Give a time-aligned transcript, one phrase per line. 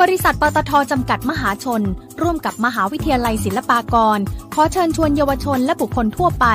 [0.00, 1.82] บริษัทปตทจำกัดมหาชน
[2.22, 4.18] ร่วมกับมหาวิทยาลัยศิลปากร
[4.54, 6.46] ขอเชิญชวนเยาวชนและบุคคลทั่วไป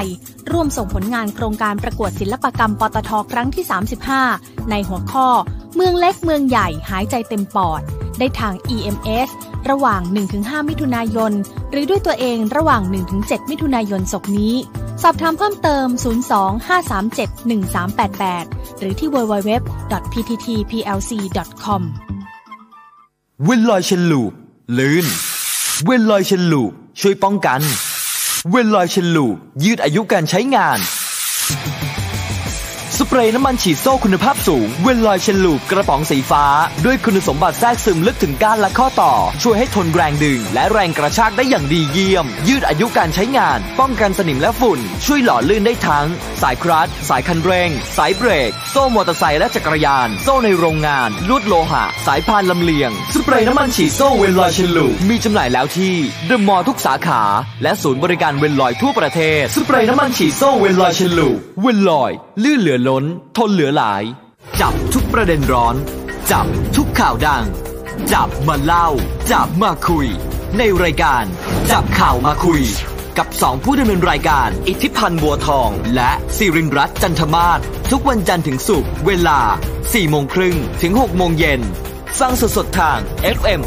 [0.51, 3.65] ร่วมส่งผลงานโครงการประกวดศิลปกรรมปตทครั้งที่
[4.17, 5.27] 35 ในหัวข้อ
[5.75, 7.81] เมืองเล็กเมืองใหญ่หายใจเต็มปอด
[8.19, 9.29] ได้ทาง EMS
[9.69, 10.01] ระหว่าง
[10.35, 11.33] 1-5 มิถุนายน
[11.71, 12.81] หรือด้วยตัวเองระหว่าง
[13.17, 14.53] 1-7 มิถุนายนศกนี้
[15.03, 15.85] สอบถามเพิ่มเติม
[17.75, 18.45] 02-537-1388
[18.79, 21.83] หรือที่ www.pttplc.com
[23.43, 24.33] เวนลอย Chain Lube
[24.77, 25.05] ลื่น
[25.85, 27.61] เวนลอย Chain Lube ช่วยป้องกัน
[28.49, 30.79] เวนลอย Chain Lube ยืดอายุการใช้งาน
[33.09, 36.45] สเปรย์น้ำมันฉีดโซ่คุณภาพสูง เวนลอย Chain Lube กระป๋องสีฟ้า
[36.85, 46.07] ด้วยคุณสมบัติแทรกซึมลึกถึงก้านและข้อต่อ ช่วยให้ทนแรงดึง และแรงกระชากได้อย่างดีเยี่ยม ยืดอายุการใช้งาน ป้องกันสนิมและฝุ่น ช่วยหล่อลื่นได้ทั้ง
[46.41, 55.93] สายคลัตช์สายคันเร่ง สายเบรก โซ่มอเตอร์ไซค์และจักรยาน โซ่ในโรงงาน ลวดโลหะ สายพานลำเลียง สเปรย์น้ำมันฉีดโซ่เวนลอย Chain Lube มีจำหน่ายแล้วที่
[56.27, 57.21] เดอะมอลล์ทุกสาขา
[57.63, 62.11] และศูนย์บริการเวนลอยทั่วประเทศ สเปรย์น้ำมันฉีดโซ่เวนลอย Chain Lube เวนลอย
[62.43, 62.94] ลื่นเหลือล้น
[63.37, 64.03] ทนเหลือหลาย
[64.61, 65.75] จับทุกประเด็นร้อน
[66.31, 67.43] จับทุกข่าวดัง
[68.13, 68.87] จับมาเล่า
[69.31, 70.07] จับมาคุย
[70.57, 71.23] ในรายการ
[71.71, 72.61] จับข่าวมาคุย
[73.17, 77.59] กับสองผู้ดำเนินรายการ อิทธิพันธ์บัวทอง และสิรินรัตน์จันทมาศ
[77.91, 79.39] ทุกวันจันทร์ถึงศุกร์เวลา
[79.75, 81.61] 4โมงครึ่งถึง6โมงเย็น
[82.19, 82.99] ฟังสดๆทาง
[83.37, 83.61] FM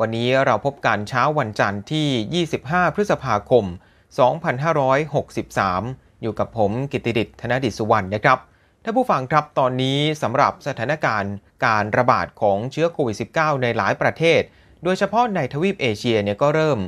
[0.00, 3.64] วันนี้เราพบกันเช้าวันจันทร์ที่ 25 พฤษภาคม
[5.28, 8.38] 2563 อยู่กับผมกิติดิษฐ์ธนดิษสุวรรณนะครับ
[8.84, 11.32] ท่านผู้ฟังครับตอนนี้สำหรับสถานการณ์
[11.66, 14.40] การระบาดของเชื้อโควิด -19 ในหลายประเทศ
[14.84, 16.78] โดยเฉพาะในทวีปเอเชียเนี่ยก็เริ่ม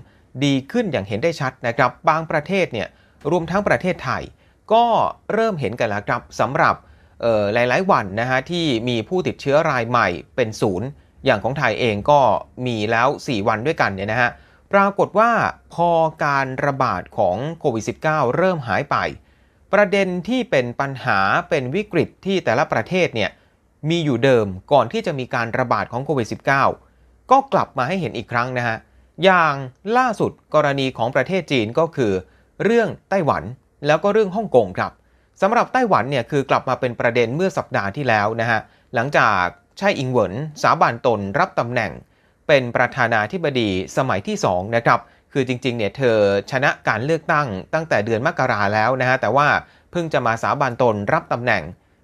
[0.44, 2.88] ดีขึ้นอย่างเห็นได้ชัดนะครับบางประเทศเนี่ย
[3.30, 4.22] รวมทั้งประเทศไทย
[4.72, 4.84] ก็
[5.32, 6.74] เริ่มเห็นกันแล้วครับสำหรับ
[7.54, 10.88] หลายๆ วันนะฮะที่มีผู้ติดเชื้อรายใหม่เป็นศูนย์
[11.24, 12.20] อย่างของไทยเองก็
[12.66, 14.30] มีแล้ว 4 วันด้วยกันเนี่ยนะฮะ
[14.72, 15.30] ปรากฏว่า
[15.74, 15.90] พอ
[16.24, 18.96] การระบาดของโควิด -19 เริ่มหายไป
[19.72, 21.18] ประเด็นที่เป็นปัญหา
[21.48, 23.30] เป็นวิกฤตที่แต่ละประเทศเนี่ย
[23.90, 26.28] มีอยู่เดิมก่อนที่จะมีการระบาดของโควิด
[26.80, 28.76] -19 ก็กลับมาให้เห็นอีกครั้งนะฮะ
[29.24, 29.54] อย่าง
[29.96, 32.12] ล่าสุดกรณีของประเทศจีนก็คือ
[32.64, 33.42] เรื่องไต้หวัน
[33.86, 34.92] แล้วก็เรื่องฮ่องกงครับ
[35.42, 38.60] สำหรับไต้หวันเนี่ยคือกลับมาเป็นประเด็นเมื่อสัปดาห์ที่แล้วนะฮะ
[38.94, 39.44] หลังจาก
[39.78, 41.92] ไช่อิงเหวินสาบานตนรับตำแหน่ง
[42.46, 45.00] เป็นประธานาธิบดีสมัยที่ 2 นะครับ
[45.32, 46.16] คือจริงๆเนี่ยเธอ
[46.50, 49.48] ชนะการเลือกตั้งตั้งแต่เดือนมกราแล้วนะฮะแต่ว่า
[49.90, 51.62] เพิ่งจะมาสาบานตนรับตำแหน่ง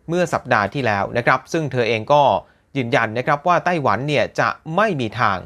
[0.08, 2.22] เมื่อสัปดาห์ที่แล้วนะครับ ซึ่งเธอเองก็
[2.76, 5.38] ยืนยันนะครับว่าไต้หวันเนี่ยจะไม่มีทาง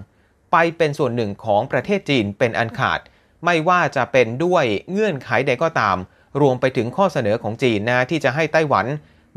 [0.53, 3.01] ไปเป็นส่วนหนึ่งของประเทศจีนเป็นอันขาด
[3.45, 5.97] ไม่ว่าจะเป็นด้วยเงื่อนไขใดก็ตาม
[6.41, 8.87] รวมไปถึงข้อเสนอของจีนนะที่จะให้ไต้หวัน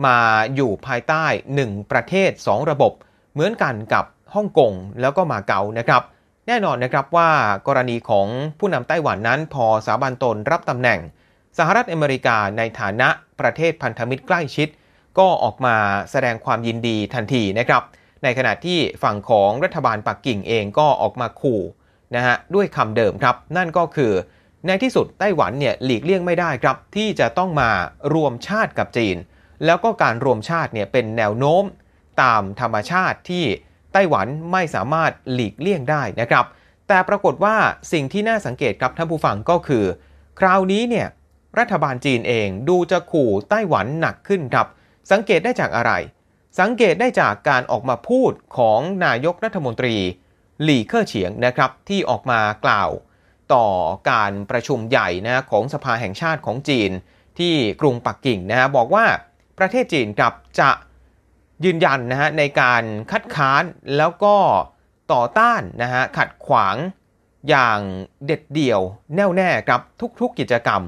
[0.05, 0.17] มา
[0.55, 1.25] อยู่ภายใต้
[1.59, 2.93] 1 ประเทศ 2 ระบบ
[3.33, 6.01] เหมือนกันกับฮ่องกงแล้วก็มาเก๊านะครับ
[6.47, 7.29] แน่นอนนะครับว่า
[7.67, 8.27] กรณีของ
[8.59, 10.99] ผู้นำไต้หวันนั้นพอสาบานตนรับตำแหน่ง
[11.57, 13.09] สหรัฐอเมริกาในฐานะ
[13.39, 14.67] ประเทศพันธมิตรใกล้ชิด
[15.19, 15.75] ก็ออกมา
[16.11, 17.83] แสดงความยินดีทันทีนะครับ
[18.23, 21.61] ในขณะที่ฝั่งของรัฐบาลปักกิ่งเองก็ออกมาขู่
[22.15, 24.13] นะฮะด้วยคำเดิมครับ นั่นก็คือ
[24.67, 27.69] ในที่สุดไต้หวันเนี่ยหลีกเลี่ยงไม่ได้ครับ ที่จะต้องมา
[28.13, 29.15] รวมชาติกับจีน
[29.65, 31.63] แล้วก็การรวมชาติเนี่ยเป็นแนวโน้ม
[32.21, 33.45] ตามธรรมชาติที่
[33.93, 36.45] ไต้หวันไม่สามารถหลีกเลี่ยงได้นะครับ
[36.87, 37.55] แต่ปรากฏว่า
[37.91, 39.85] สิ่งที่น่าสังเกตครับท่านผู้ฟังก็คือ
[40.39, 41.07] คราวนี้เนี่ย
[41.59, 44.67] รัฐบาลจีนเองดูจะขู่ไต้หวันหนักขึ้นครับ
[45.11, 45.91] สังเกตได้จากอะไร
[46.59, 49.95] สังเกตได้จากการออกมาพูดของนายกรัฐมนตรี
[50.63, 52.89] หลี่เค่อเฉียงนะครับที่ออกมากล่าว
[53.53, 53.65] ต่อ
[54.11, 56.91] การประชุมใหญ่นะของสภาแห่งชาติของจีน
[57.39, 59.05] ที่กรุงปักกิ่งนะฮะบอกว่า
[59.59, 60.69] ประเทศจีนกับจะ
[61.65, 63.63] ยืนยันนะฮะในการคัดค้าน
[63.97, 64.35] แล้วก็
[65.13, 66.75] ต่อต้านนะฮะขัดขวาง
[67.49, 67.79] อย่าง
[68.25, 68.81] เด็ดเดี่ยว
[69.15, 69.81] แน่วแน่ครับ
[70.19, 70.81] ทุกๆกิจกรรม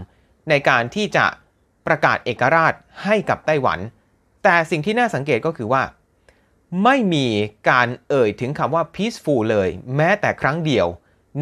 [0.49, 1.25] ในการที่จะ
[1.87, 2.73] ประกาศเอกราช
[3.03, 3.79] ให้กับไต้หวัน
[4.43, 5.83] แต่สิ่งที่น่าสังเกตก็คือว่า
[6.83, 7.27] ไม่มี
[7.69, 10.87] การเอ่ยถึงคำว่า peaceful เลย แม้แต่ครั้งเดียว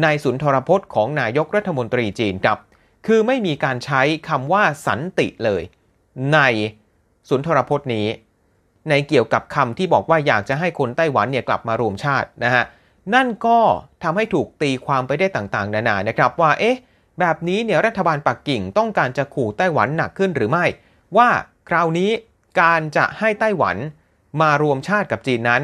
[0.02, 2.58] ในสุนทรพจน์ของนายกรัฐมนตรีจีนครับ
[3.06, 5.62] คือไม่มีการใช้คำว่าสันติเลย
[6.34, 6.38] ใน
[7.28, 8.06] สุนทรพจน์นี้
[8.88, 12.64] ในเกี่ยวกับคำที่บอกว่าอยากจะให้คนไต้หวันเนี่ยกลับมารวมชาตินะฮะ
[13.14, 13.58] นั่นก็
[14.02, 16.76] ทำให้ถูกตีความไปได้ต่างๆ นานานะครับว่าเอ๊ะ
[17.20, 20.64] แบบนี้เนี่ยรัฐบาลปักกิ่งต้องการจะขู่ไต้หวันหนักขึ้นหรือไม่
[21.16, 21.28] ว่า
[21.68, 22.10] คราวนี้
[22.60, 23.76] การจะให้ไต้หวัน
[24.40, 25.62] มารวมชาติกับจีนนั้น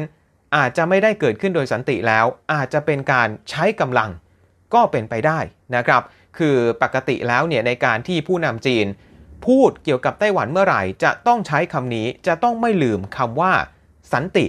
[0.55, 4.09] อาจจะไม่ได้เกิดขึ้นโดยสันติแล้ว อาจจะเป็นการใช้กำลัง
[4.73, 5.39] ก็เป็นไปได้
[5.75, 6.01] นะครับ
[6.37, 8.85] คือปกติแล้วเนี่ยในการที่ผู้นำจีน
[9.45, 13.51] พูดเกี่ยวกับไต้หวันเมื่อไหร่ จะต้องใช้คำนี้จะต้องไม่ลืมคำว่า
[14.13, 14.45] สันติ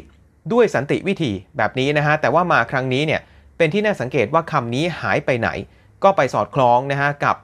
[0.53, 3.21] ด้วยสันติวิธีแบบนี้นะฮะแต่ว่ามาครั้งนี้เนี่ย
[3.57, 5.49] เป็นที่น่าสังเกตว่าคำนี้หายไปไหน
[6.03, 7.37] ก็ไปสอดคล้องนะฮะกับ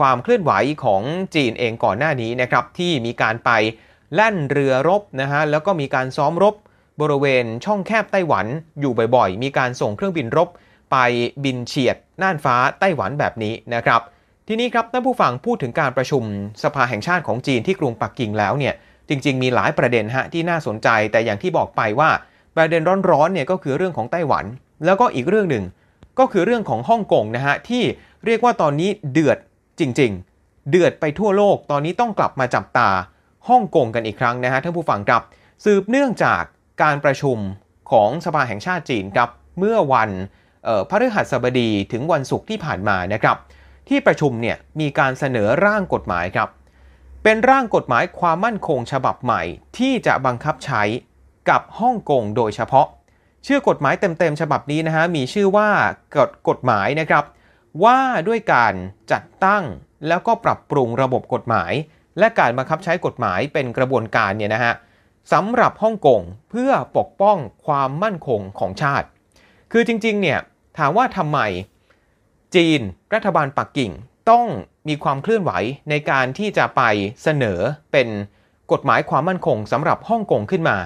[0.00, 0.52] ความเคลื่อนไหว
[0.84, 1.02] ของ
[1.34, 3.50] จีนเองก่อนหน้านี้นะครับที่มีการไป
[4.14, 6.54] แล่นเรือรบนะฮะแล้วก็มีการซ้อมรบ
[7.00, 8.46] บริเวณช่องแคบไต้หวัน
[8.80, 10.48] อยู่บ่อยๆ มีการส่งเครื่องบินรบ
[10.92, 10.96] ไป
[11.44, 14.00] บินเฉียดน่านฟ้าไต้หวันแบบนี้นะครับ
[14.50, 16.22] ทีนี้ครับท่านผู้ฟังพูดถึงการประชุม
[16.62, 18.74] สภาแห่งชาติของจีนที่กรุงปักกิ่งแล้วเนี่ย
[19.08, 22.10] จริง ๆ มีหลายประเด็นฮะที่น่าสนใจ แต่อย่างที่บอกไปว่า
[22.56, 24.44] ประเด็นร้อนๆเนี่ยก็คือเรื่องของไต้หวัน
[24.84, 25.64] แล้วก็อีกเรื่องหนึ่ง
[26.18, 27.82] ก็คือเรื่องของฮ่องกงนะฮะที่
[28.26, 29.38] เรียกว่าตอนนี้เดือด
[29.80, 32.88] จริง ๆ เดือดไปทั่วโลกตอนนี้ต้องกลับมาจับตา
[33.48, 35.22] ฮ่องกงกันอีกครั้งนะฮะท่านผู้ฟังครับ
[35.64, 36.42] สืบเนื่องจาก
[36.82, 37.38] การประชุม
[37.90, 39.28] ของสภาแห่งชาติจีนครับ
[39.58, 40.10] เมื่อวัน
[40.90, 43.36] พฤหัสบดีถึงวันศุกร์ที่ผ่านมานะครับ
[43.88, 46.48] ที่ประชุมเนี่ยมีการเสนอร่างกฎหมายครับ
[47.22, 49.42] เป็นร่างกฎหมายความมั่นคงฉบับใหม่
[49.78, 50.82] ที่จะบังคับใช้
[51.50, 52.86] กับฮ่องกงโดยเฉพาะ
[53.46, 55.68] ชื่อกฎหมายเต็มๆฉบับนี้นะฮะมีชื่อว่า
[56.16, 57.24] กฎกฎหมายนะครับ
[57.84, 57.98] ว่า
[58.28, 58.74] ด้วยการ
[59.12, 59.64] จัดตั้ง
[60.08, 61.72] แล้วก็ปรับปรุงระบบกฎหมาย
[62.18, 64.74] และการบังคับใช้กฎหมายเป็นกระบวนการเนี่ยนะฮะ
[65.32, 66.20] สำหรับฮ่องกง
[66.50, 67.36] เพื่อปกป้อง
[67.66, 69.06] ความมั่นคงของชาติ
[69.72, 70.38] คือจริงๆเนี่ย
[70.78, 71.38] ถามว่าทำไม
[72.54, 72.80] จีน
[73.14, 73.92] รัฐบาลปักกิ่ง
[74.30, 74.46] ต้อง
[74.88, 75.52] มีความเคลื่อนไหว
[75.90, 76.82] ในการที่จะไป
[77.22, 77.60] เสนอ
[77.92, 78.08] เป็น
[78.72, 80.78] กฎหมายความมั่นคงสำหรับฮ่องกงขึ้นมา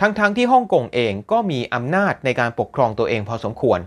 [0.00, 3.78] ทั้งๆทที่ฮ่องกงเองก็มีอำนาจในการปกครองตัวเองพอสมควร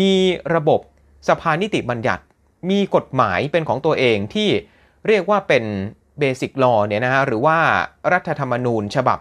[0.00, 0.14] มี
[0.54, 0.80] ระบบ
[1.28, 2.22] สภานิติบัญญัติ
[2.70, 4.48] มีกฎหมายเป็นของตัวเองที่
[5.06, 5.64] เรียกว่าเป็น
[6.18, 7.58] เบสิกลอเนี่ยนะฮะหรือว่า
[8.12, 9.18] รัฐธรรมนูญฉบับ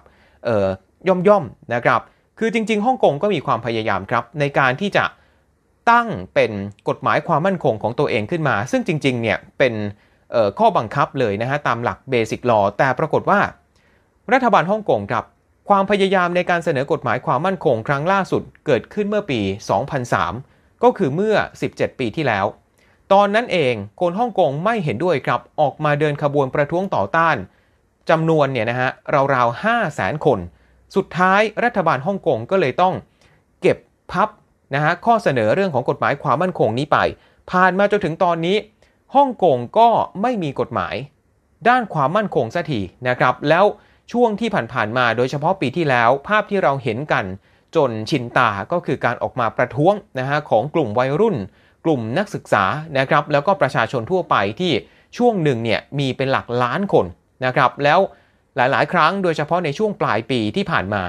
[1.07, 2.01] ย่อมย่อมนะครับ
[2.39, 5.03] คือจริงๆฮ่องกงก็มีความพยายามครับในการที่จะ
[5.91, 6.51] ตั้งเป็น
[6.89, 9.73] กฎหมายความมั่นคงของตัวเองขึ้นมา ซึ่งจริงๆเนี่ยเป็น
[10.59, 13.39] ข้อบังคับเลยนะฮะตามหลักเบสิกลอแต่ปรากฏว่า
[14.33, 15.25] รัฐบาลฮ่องกงครับ
[15.69, 19.39] ความพยายามในการเสนอกฎหมายความมั่นคงครั้งล่าสุดเกิดขึ้นเมื่อปี
[20.11, 21.35] 2003 ก็คือเมื่อ
[21.69, 22.45] 17 ปีที่แล้ว
[23.13, 27.37] ตอนนั้นเองคนฮ่องกงไม่เห็นด้วยครับออกมาเดินขบวนประท้วงต่อต้าน
[28.09, 28.89] จำนวนเนี่ยนะฮะ
[29.33, 30.39] ราวๆ 5 0 0แสนคน
[30.95, 32.93] สุดท้ายรัฐบาลฮ่องกงก็เลยต้อง
[33.61, 33.77] เก็บ
[34.11, 34.29] พับ
[34.73, 36.97] นะฮะข้อเสนอเรื่องของกฎหมายความมั่นคงนี้ไป
[37.51, 38.57] ผ่านมาจนถึงตอนนี้
[39.15, 39.89] ฮ่องกงก็
[40.21, 40.95] ไม่มีกฎหมาย
[41.67, 43.65] ด้านความมั่นคงสักทีนะครับ แล้ว
[44.11, 47.25] ช่วงที่ผ่านๆมาโดยเฉพาะปีที่แล้ว ภาพที่เราเห็นกัน
[47.75, 51.37] จนชินตาก็คือการออกมาประท้วงนะฮะของกลุ่มวัยรุ่น
[51.85, 52.65] กลุ่มนักศึกษา
[52.97, 54.71] นะครับ แล้วก็ประชาชนทั่วไปที่
[55.17, 57.05] ช่วงหนึ่งเนี่ยมีเป็นหลักล้านคน
[57.45, 57.99] นะครับ แล้ว
[58.55, 61.03] หลายๆ ครั้งโดยเฉพาะในช่วงปลายปีที่ผ่านมา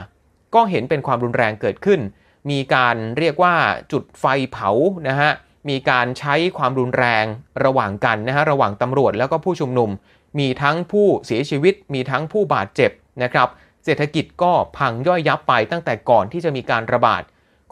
[0.55, 2.01] ก็เห็นเป็นความรุนแรงเกิดขึ้น
[2.50, 3.54] มีการเรียกว่า
[3.92, 4.70] จุดไฟเผา
[5.08, 5.31] นะฮะ
[5.69, 7.25] มีการใช้ความรุนแรง
[7.64, 9.90] ระหว่างกันนะฮะระหว่างตำรวจแล้วก็ผู้ชุมนุม
[10.38, 12.90] มีทั้งผู้เสียชีวิต มีทั้งผู้บาดเจ็บ
[13.23, 13.49] นะครับ
[13.85, 17.23] เศรษฐกิจก็พังย่อยยับไปตั้งแต่ก่อนที่จะมีการระบาด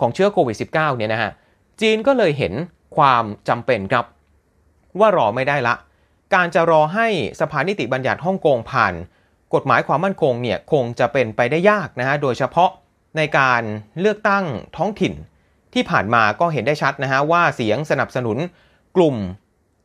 [0.00, 1.30] ของเชื้อโควิด -19 เนี่ยนะฮะ
[1.80, 2.52] จีนก็เลยเห็น
[2.96, 4.04] ความจำเป็นครับ
[5.00, 5.74] ว่ารอไม่ได้ละ
[6.34, 7.08] การจะรอให้
[7.40, 8.94] สภานิติบัญญัติฮ่องกงผ่าน
[9.54, 12.70] กฎหมายความมั่นคงเนี่ยคงจะเป็นไปได้ยากนะฮะโดยเฉพาะ
[13.16, 13.62] ในการ
[14.00, 14.44] เลือกตั้ง
[14.76, 15.14] ท้องถิ่น
[15.74, 18.38] ที่ผ่านมาก็เห็นได้ชัดนะฮะว่าเสียงสนับสนุน
[18.96, 19.16] กลุ่ม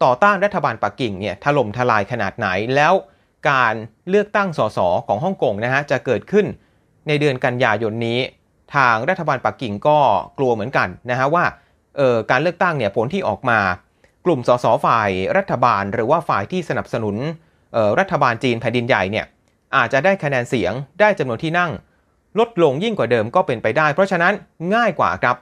[0.03, 2.93] ต่อต้านรัฐบาลปักกิ่งเนี่ยถล่มทลายขนาดไหนแล้ว
[3.49, 3.73] การ
[4.09, 6.45] เลือกตั้งสสของฮ่องกงนะฮะจะเกิดขึ้น
[7.07, 8.19] ในเดือนกันยายนนี้
[8.75, 9.97] ทางรัฐบาลปักกิ่งก็
[10.37, 11.45] กลัวเหมือนกันนะฮะว่า
[11.97, 13.59] เออการเลือกตั้งเนี่ยผลที่ออกมา
[14.25, 17.15] กลุ่มสสฝ่ายรัฐบาล หรือว่าฝ่ายที่สนับสนุน
[17.99, 19.25] รัฐบาลจีนแผ่นดินใหญ่เนี่ย
[19.75, 21.71] อาจจะได้คะแนนเสียงได้จำนวนที่นั่ง
[22.39, 24.33] ลดลงยิ่งกว่าเดิมก็เป็นไปได้ เพราะฉะนั้น
[24.75, 25.37] ง่ายกว่าครับ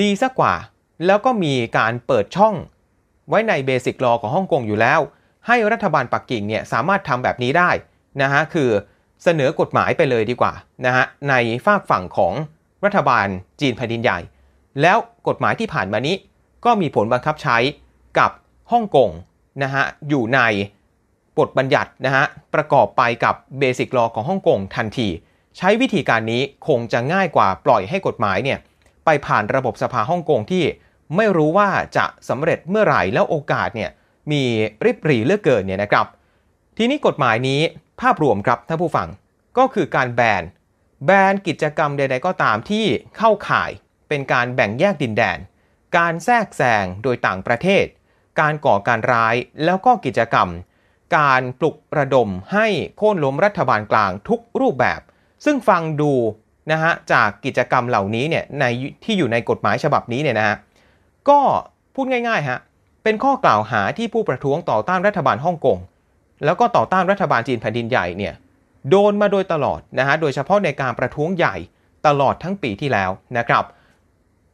[0.00, 0.54] ดีสักกว่า
[1.06, 2.54] แล้วก็มีการเปิดช่อง
[3.28, 5.00] ไว้ในเบสิกลอของฮ่องกงอยู่แล้ว
[5.46, 7.70] ให้รัฐบาลปักกิ่งเนี่ยสามารถทำแบบนี้ได้
[8.22, 8.70] นะฮะคือ
[9.24, 10.52] เสนอกฎหมายไปเลยดีกว่า
[10.86, 12.34] นะฮะในฝากฝั่งของ
[12.84, 13.26] รัฐบาล
[13.60, 14.18] จีนแผ่นดินใหญ่
[14.82, 14.98] แล้ว
[15.28, 16.16] กฎหมายที่ผ่านมานี้
[16.64, 17.56] ก็มีผลบังคับใช้
[18.18, 18.30] กับ
[18.72, 19.10] ฮ่องกง
[19.62, 20.40] นะฮะอยู่ใน
[21.38, 22.24] บทบัญญัตินะฮะ
[22.54, 25.08] ประกอบไปกับเบสิกลอของฮ่องกงทันที
[25.56, 28.58] ใช้วิธีการนี้คงจะง่ายกว่าปล่อยให้กฎหมายเนี่ย
[29.04, 30.64] ไปผ่านระบบสภาฮ่องกงที่
[31.16, 33.90] ไม่รู้ว่าจะสำเร็จเมื่อไหร่แล้วโอกาสเนี่ย
[34.32, 34.42] มี
[34.84, 36.06] ริบหรี่เลือกเกินเนี่ยนะครับ
[36.76, 37.60] ทีนี้กฎหมายนี้
[38.00, 39.08] ภาพรวมครับท่านผู้ฟัง
[39.58, 40.42] ก็คือการแบน
[41.06, 43.70] แบนกิจกรรมใดๆก็ตามที่เข้าข่าย
[44.08, 45.38] เป็นการแบ่งแยกดินแดน
[45.96, 47.84] การแทรกแซงโดยต่างประเทศ
[48.40, 49.34] การก่อการร้าย
[49.64, 50.48] แล้วก็กิจกรรม
[51.18, 55.00] การปลุกระดมให้โค่นล้มรัฐบาลกลางทุกรูปแบบ
[55.44, 56.12] ซึ่งฟังดู
[56.72, 58.64] นะฮะจากกิจกรรมเหล่านี้เนี่ยใน
[59.04, 60.56] ที่อยู่ในกฎหมายฉบับนี้เนี่ยนะฮะ
[61.28, 61.40] ก็
[61.94, 62.58] พูดง่ายๆฮะ
[63.04, 65.78] เป็นข้อกล่าวหาที่ผู้ประท้วงต่อต้านรัฐบาลฮ่องกง
[66.44, 68.34] แล้วก็ต่อต้านรัฐบาลจีนแผ่นดินใหญ่เนี่ย
[68.90, 71.56] โดนมาโดยตลอดนะฮะโดยเฉพาะในการประท้วงใหญ่
[72.06, 73.64] ตลอดทั้งปีที่แล้วนะครับ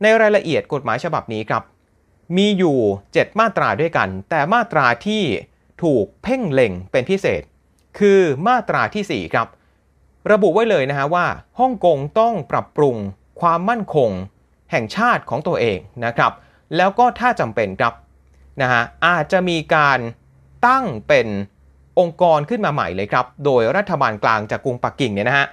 [0.02, 1.62] ในรายละเอียดกฎหมายฉบับนี้ครับ
[2.36, 2.78] มีอยู่
[3.08, 5.22] 7 มาตราด้วยกัน แต่มาตราที่
[5.82, 7.42] ถูกเพ่งเล็งเป็นพิเศษ
[7.98, 9.46] คือมาตราที่ 4 ครับ
[10.32, 11.26] ระบุไว้เลยนะฮะว่า
[11.58, 12.96] ฮ่องกงต้องปรับปรุง
[13.40, 14.10] ความมั่นคง
[14.70, 16.32] แห่งชาติของตัวเองนะครับ
[16.76, 17.94] แล้วก็ถ้าจำเป็นครับ
[18.62, 19.98] นะฮะอาจจะมีการ
[20.66, 21.26] ตั้งเป็น
[21.98, 25.46] องค์กรขึ้นมาใหม่เลยครับ โดยรัฐบาลกลางจากกรุงปักกิ่งเนี่ยนะฮะ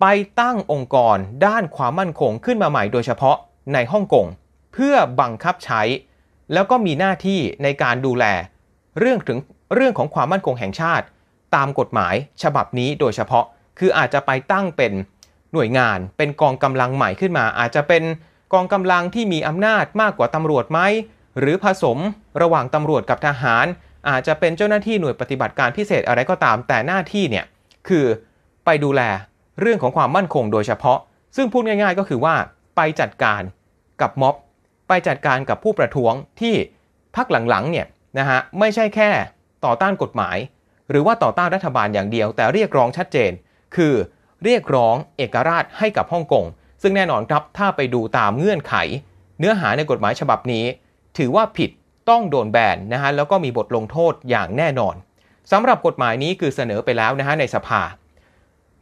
[0.00, 0.06] ไป
[0.40, 3.36] ตั้งองค์กรด้านความมั่นคงขึ้นมาใหม่โดยเฉพาะ
[3.74, 4.26] ในฮ่องกง
[4.72, 5.82] เพื่อบังคับใช้
[6.52, 8.24] แล้วก็มีหน้าที่ในการดูแล
[8.98, 9.38] เรื่องถึง
[9.74, 11.06] เรื่องของความมั่นคงแห่งชาติ
[11.54, 13.44] ตามกฎหมายฉบับนี้โดยเฉพาะ
[13.78, 14.92] คืออาจจะไปตั้งเป็น
[15.52, 18.02] หน่วยงาน เป็นกองกำลังใหม่ขึ้นมา อาจจะเป็น
[18.52, 20.80] กองกำลังที่มีอำนาจมากกว่าตำรวจไหม
[21.38, 21.98] หรือผสม
[22.42, 23.66] ระหว่างตำรวจกับทหาร
[24.08, 27.44] อาจจะเป็นเจ้าหน้าที่หน่วยปฏิบัติการพิเศษอะไรก็ตามแต่หน้าที่เนี่ย
[27.88, 28.04] คือ
[28.64, 29.02] ไปดูแล
[29.60, 30.98] เรื่องของความมั่นคงโดยเฉพาะ
[31.36, 32.34] ซึ่งพูดง่ายๆก็คือว่า
[32.76, 33.42] ไปจัดการ
[34.00, 34.34] กับม็อบ
[34.88, 36.54] ไปจัดการกับผู้ประท้วงที่
[37.16, 37.86] พักหลังๆเนี่ย
[38.18, 39.10] นะฮะไม่ใช่แค่
[39.64, 40.36] ต่อต้านกฎหมาย
[40.90, 43.30] หรือว่าต่อต้านรัฐบาลอย่างเดียว แต่เรียกร้องชัดเจน
[43.76, 43.94] คือ
[44.44, 46.44] เรียกร้องเอกราชให้กับฮ่องกง
[46.82, 48.74] ซึ่งแน่นอนครับถ้าไปดูตามเงื่อนไข
[49.38, 50.64] เนื้อหาในกฎหมายฉบับนี้
[51.18, 51.70] ถือว่าผิด
[52.10, 54.94] ต้องโดนแบนนะฮะแล้วก็มีบทลงโทษอย่างแน่นอน
[55.52, 57.82] สำหรับกฎหมายนี้คือเสนอไปแล้วนะฮะในสภา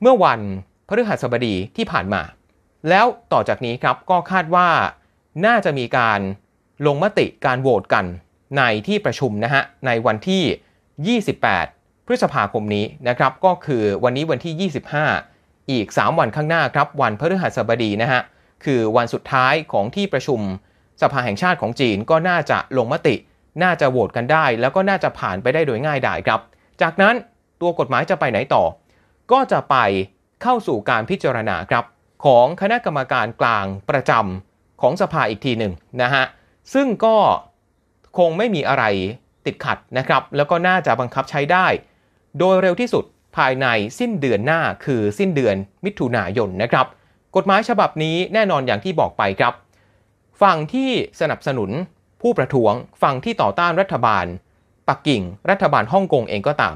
[0.00, 0.40] เมื่อวัน
[0.88, 2.22] พฤหัสบดีที่ผ่านมา
[2.88, 4.68] แล้วต่อจากนี้ครับก็คาดว่า
[5.46, 6.20] น่าจะมีการ
[6.86, 8.04] ลงมติการโหวตกัน
[8.58, 11.75] ในที่ประชุมนะฮะในวันที่ 28
[12.06, 14.70] พฤษภาคมนี้นะครับก็คือวันนี้วันที่
[15.22, 18.22] 25 อีก 3 วันข้างหน้าครับวันพฤหัสบดีนะฮะ
[18.64, 20.40] คือวันสุดท้ายของที่ประชุม
[21.02, 23.14] สภาแห่งชาติของจีนก็น่าจะลงมติ
[23.62, 26.40] น่าจะโหวตกันได้ แล้วก็น่าจะผ่านไปได้โดยง่ายดายครับ
[26.82, 27.14] จากนั้น
[27.60, 28.64] ตัวกฎหมายจะไปไหนต่อ
[29.32, 29.76] ก็จะไป
[30.42, 31.84] เข้าสู่การพิจารณาครับ
[32.24, 35.72] ของคณะกรรมการกลางประจำของสภาอีกทีหนึ่ง
[36.02, 36.24] นะฮะ
[36.74, 37.16] ซึ่งก็
[38.18, 38.84] คงไม่มีอะไร
[39.46, 41.66] ติดขัดนะครับ แล้วก็น่าจะบังคับใช้ได้
[42.38, 43.04] โดยเร็วที่สุด
[43.36, 43.66] ภายใน
[43.98, 46.86] สิ้นเดือนหน้าคือสิ้นเดือนมิถุนายนนะครับ
[47.36, 49.54] กฎหมายฉบับนี้แน่นอนอย่างที่บอกไปครับ
[50.42, 50.90] ฝั่งที่
[51.20, 51.70] สนับสนุน
[52.22, 54.26] ผู้ประท้วงฝั่งที่ต่อต้านรัฐบาล
[54.88, 56.74] ปักกิ่ง รัฐบาลฮ่องกงเองก็ตาม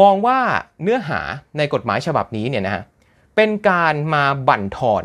[0.00, 0.40] มองว่า
[0.82, 1.20] เนื้อหา
[1.56, 2.82] ในกฎหมายฉบับนี้เนี่ยนะฮะ
[3.36, 5.04] เป็นการมาบั่นทอน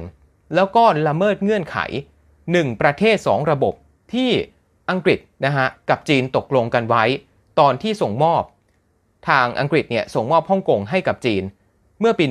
[0.56, 1.78] แล้วก็ละเมิดเงื่อนไข
[2.30, 3.74] 1 ประเทศ 2 ระบบ
[4.14, 4.30] ที่
[4.90, 7.04] อังกฤษนะฮะกับจีนตกลงกันไว้
[7.60, 8.44] ตอนที่ส่งมอบ
[9.28, 11.44] ทางอังกฤษเนี่ยส่งมอบฮ่องกงให้กับจีน
[12.00, 12.26] เมื่อปี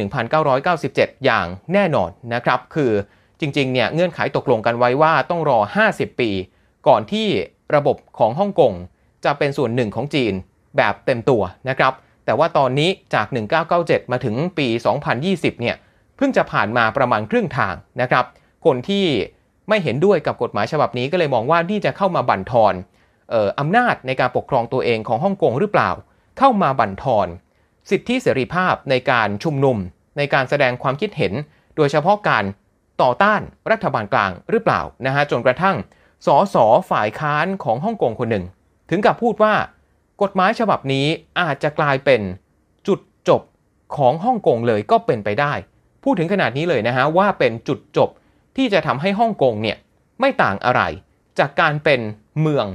[0.59, 2.93] 1997 อย่างแน่นอนนะครับ คือ
[3.41, 5.59] จริงๆเนี่ยเงื่อนไขตกลงกันไว้ว่าต้องรอ
[5.91, 6.31] 50 ปี
[6.89, 7.27] ก่อนที่
[7.75, 8.73] ระบบของฮ่องกง
[9.25, 10.33] จะเป็นส่วนหนึ่งของจีน
[10.77, 11.93] แบบเต็มตัวนะครับ
[12.25, 13.27] แต่ว่าตอนนี้จาก
[13.69, 14.67] 1997 มาถึงปี
[15.15, 15.77] 2020 เนี่ย
[16.17, 18.25] เพิ่งจะผ่านมาประมาณครึ่งทางนะครับ
[18.65, 19.07] คนที่
[19.69, 22.75] ไม่เห็นด้วยกับกฎหมายฉบับนี้ก็เลยมองว่านี่จะเข้ามาบั่นทอน
[23.33, 25.91] อออำนาจในการปกครองตัวเองของฮ่องกงหรือเปล่า
[26.39, 27.29] เข้ามาบั่นทอน
[27.91, 29.77] สิทธิเสรีภาพในการชุมนุม
[30.17, 31.33] ในการแสดงความคิดเห็น
[31.77, 32.45] โดยเฉพาะการ
[33.03, 33.41] ต่อต้าน
[33.71, 35.77] รัฐบาลกลางหรือเปล่านะฮะจนกระทั่ง
[36.27, 36.57] สส
[36.91, 38.45] ฝ่ายค้านของฮ่องกงคนหนึ่ง
[38.91, 39.55] ถึงกับพูดว่า
[40.23, 41.07] กฎหมายฉบับนี้
[41.41, 42.21] อาจจะกลายเป็น
[42.89, 43.43] จุดจบ
[43.97, 45.53] ของฮ่องกงเลยก็เป็นไปได้
[46.05, 48.09] พูดถึงขนาดนี้เลยนะฮะว่าเป็นจุดจบ
[48.57, 49.77] ที่จะทำให้ฮ่องกงเนี่ย
[50.21, 50.83] ไม่ต่างอะไร
[51.39, 52.01] จากการเป็น
[52.41, 52.67] เมือง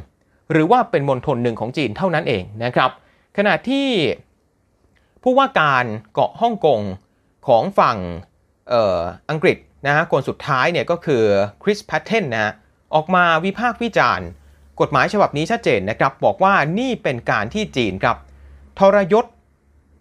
[0.52, 2.92] หรือว่าเป็นมณฑลหนึ่งของจีนเท่านั้นเองนะครับ
[3.38, 3.90] ขณะที่
[5.24, 6.82] ผู้ว่าการเกาะฮ่องกง
[7.48, 7.98] ของฝั่ง
[8.74, 9.00] ออ
[9.30, 11.24] อังกฤษนะฮะคนสุดท้ายเนี่ยก็คือ
[11.64, 12.54] คริสแพทเทนนะฮะ
[12.96, 14.28] ออกมาวิพากษ์วิจารณ์
[14.80, 18.18] กฎหมายฉบับนี้ชัดเจนนะครับ บอกว่านี่เป็นการที่จีนครับ
[18.80, 19.26] ทรยศ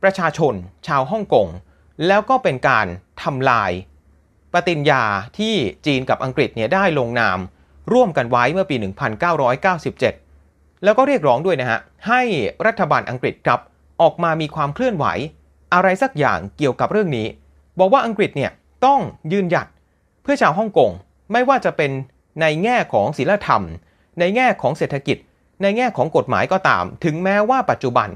[0.02, 0.54] ประชาชน
[0.86, 1.46] ชาวฮ่องกง
[2.06, 2.86] แล้วก็เป็นการ
[3.22, 3.72] ทำลาย
[4.52, 5.04] ปฏิญญา
[5.38, 5.54] ที่
[5.86, 7.38] จีนกับอังกฤษเนี่ยได้ลงนาม
[7.92, 8.76] ร่วมกันไว้เมื่อปี
[9.40, 10.31] 1997
[10.84, 12.22] แล้วก็เรียกร้องด้วยนะฮะ ให้
[12.66, 13.60] รัฐบาลอังกฤษครับ
[14.02, 15.06] ออกมามีความเคลื่อนไหว
[15.74, 17.26] อะไรสักอย่างเกี่ยวกับเรื่องนี้
[17.78, 18.50] บอกว่าอังกฤษเนี่ย
[18.86, 19.00] ต้อง
[19.32, 19.66] ยืนหยัด
[20.22, 20.90] เพื่อชาวฮ่องกง
[21.32, 21.90] ไม่ว่าจะเป็น
[22.40, 23.62] ในแง่ของศีลธรรม
[24.18, 25.16] ในแง่ของเศรษฐกิจ
[25.62, 28.08] ในแง่ของกฎหมายก็ตาม ถึงแม้ว่าปัจจุบัน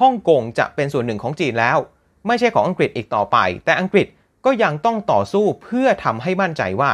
[0.00, 1.78] ฮ่องกงจะเป็นส่วนหนึ่งของจีนแล้ว
[2.26, 4.06] ไม่ใช่ของอังกฤษอีกต่อไป แต่อังกฤษ
[4.44, 6.90] ก็ยังต้องต่อสู้เพื่อทำให้มั่นใจว่า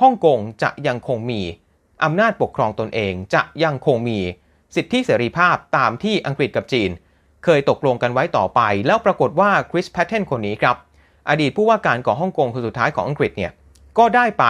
[0.00, 1.40] ฮ่องกงจะยังคงมี
[2.04, 4.18] อำนาจปกครองตนเองจะยังคงมี
[4.74, 6.90] สิทธิเสรีภาพตามที่อังกฤษกับจีน
[7.44, 10.76] เคยตกลงกันไว้ต่อไป แล้วปรากฏว่าคริสแพทเทนคนนี้ครับ
[11.28, 13.52] อดีตผู้ว่าการของฮ่องกงคนสุดท้ายของอังกฤษเนี่ย
[13.98, 14.44] ก็ได้ไป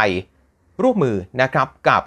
[0.82, 2.02] ร่วมมือนะครับกับ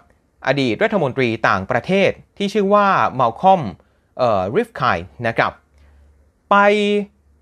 [0.47, 2.87] อดีตรัฐมนตรีต่างประเทศที่ชื่อว่า
[3.19, 3.61] มาลคอม
[4.17, 5.51] เอ่อริฟคายนะครับ
[6.51, 6.55] ไป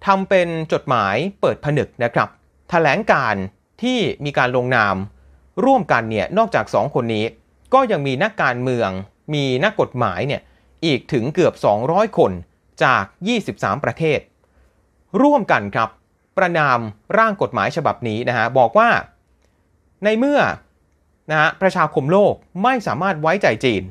[0.06, 2.34] ทำเป็นจดหมายเปิดผนึกนะครับถ
[2.70, 3.36] แถลงการ
[3.82, 4.96] ที่มีการลงนาม
[5.66, 7.26] ร่วมกันเนี่ยนอกจาก 2 คนนี้
[7.74, 8.90] ก็ยังมีนักการเมือง
[9.34, 10.42] มีนักกฎหมายเนี่ย
[10.86, 11.54] อีกถึงเกือบ
[11.86, 12.32] 200 คน
[12.84, 13.04] จาก
[13.46, 14.20] 23 ประเทศ
[15.22, 15.90] ร่วมกันครับ
[16.38, 16.80] ประนาม
[17.18, 18.90] ร่างกฎหมายฉบับนี้นะฮะบอกว่า
[20.04, 20.40] ในเมื่อ
[21.32, 23.84] นะฮะประชาคมโลกไม่สามารถไว้ใจจีน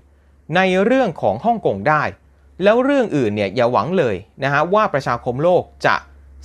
[0.56, 2.02] ในเรื่องของฮ่องกงได้
[2.62, 5.96] แล้วเรื่องอื่นเนี่ยอย่าหวังเลยนะฮะว่าประชาคมโลกจะ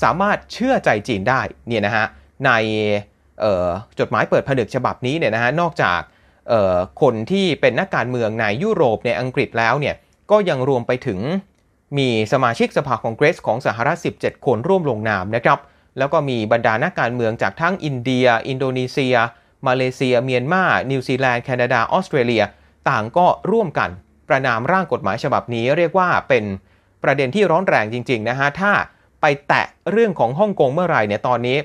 [0.04, 2.06] สามารถเชื่อใจจีนได้เนี่ยนะฮะ
[2.46, 2.51] ใน
[4.00, 6.00] จดหมายเปิดผนึกฉบับนี้เนี่ยนะฮะนอกจาก
[7.01, 9.96] คนที่เป็นนักการเมืองในยุโรปในอังกฤษแล้วเนี่ย
[10.32, 11.20] ก็ยังรวมไปถึง
[11.98, 15.60] มีสมาชิกสภาคองเกรสของสหรัฐ 17 คนร่วมลงนามนะครับ
[15.98, 19.16] แล้วก็มีบรรดานักการเมืองจากทั้งอินเดีย อินโดนีเซีย
[19.68, 22.44] มาเลเซีย เมียนมา นิวซีแลนด์ แคนาดา ออสเตรเลีย
[22.90, 23.90] ต่างก็ร่วมกัน
[24.30, 26.44] ประนามร่างกฎหมายฉบับนี้เรียกว่าเป็น
[27.04, 28.72] ประเด็นที่ร้อนแรงจริง ๆ นะฮะ ถ้า
[29.22, 31.58] ไปแตะเรื่องของฮ่องกงเมื่อไหร่เนี่ยตอนนี้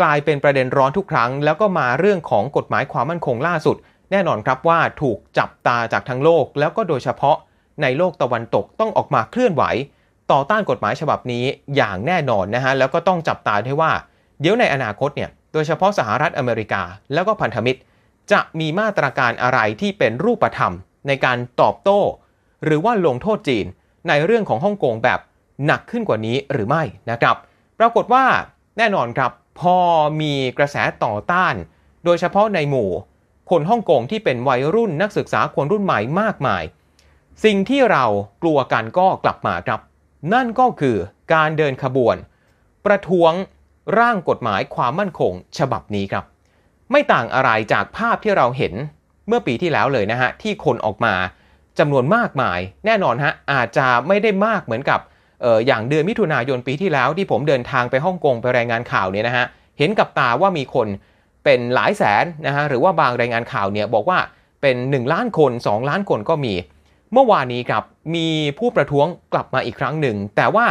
[0.00, 3.76] กลายเป็นประเด็นร้อนทุกครั้ง แล้วก็มาเรื่องของกฎหมายความมั่นคงล่าสุด
[4.10, 7.36] แน่นอนครับว่าถูกจับตาจากทั้งโลก แล้วก็โดยเฉพาะ
[7.82, 9.62] ในโลกตะวันตกต้องออกมาเคลื่อนไหว
[10.32, 11.44] ต่อต้านกฎหมายฉบับนี้
[11.76, 13.92] อย่างแน่นอนนะฮะแล้วก็ต้องจับตาด้วยว่า
[14.40, 16.82] เดี๋ยวในอนาคตเนี่ยโดยเฉพาะสหรัฐอเมริกา
[17.12, 17.80] แล้วก็พันธมิตร
[18.32, 20.72] จะมีมาตรการอะไรที่เป็นรูปธรรม
[21.06, 22.00] ในการตอบโต้
[22.64, 23.66] หรือว่าลงโทษจีน
[24.08, 25.20] ในเรื่องของฮ่องกงแบบ
[25.66, 27.36] หนักขึ้นกว่านี้หรือไม่นะครับ
[27.78, 28.24] ปรากฏว่า
[28.78, 29.76] แน่นอนครับพอ
[30.20, 31.54] มีกระแสต่อต้าน
[32.04, 32.90] โดยเฉพาะในหมู่
[33.50, 36.62] คนฮ่องกงที่เป็นวัยรุ่นนักศึกษาคนรุ่นใหม่มากมาย
[37.44, 38.04] สิ่งที่เรา
[38.42, 39.80] กลัวกันก็กลับมาครับ
[40.34, 40.96] นั่นก็คือ
[41.34, 42.16] การเดินขบวน
[42.86, 43.32] ประท้วง
[43.98, 46.24] ร่างกฎหมายความมั่นคงฉบับนี้ครับ
[46.90, 48.74] ไม่ต่างอะไรจากภาพที่เราเห็น
[49.28, 51.14] เมื่อปีที่แล้วเลยนะฮะ ที่คนออกมา
[51.78, 55.00] จำนวนมากมาย แน่นอนฮะอาจจะไม่ได้มากเหมือนกับ
[55.44, 59.46] อออย่างเดือนมิถุนายนปีที่แล้วที่ผมเดินทางไปฮ่องกงไปรายงานข่าวเนี่ยนะฮะ
[59.78, 60.88] เห็นกับตาว่ามีคน
[61.44, 64.18] เป็นหลายแสนนะฮะหรือว่าบางรายงานข่าวเนี่ยบอกว่า
[64.62, 66.54] เป็น 1 ล้านคน 2 ล้านคนก็มี
[67.12, 67.82] เมื่อวานนี้ครับ
[68.14, 70.66] มีผู้ประท้วงกลับมาอีกครั้งหนึ่ง แต่ว่า